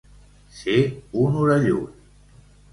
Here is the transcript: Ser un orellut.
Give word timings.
Ser 0.59 0.79
un 1.25 1.39
orellut. 1.45 2.45